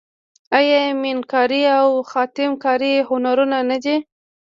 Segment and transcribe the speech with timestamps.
[0.57, 3.95] آیا میناکاري او خاتم کاري هنرونه نه دي؟